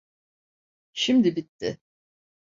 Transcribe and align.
Şimdi 0.93 1.35
bitti. 1.35 1.79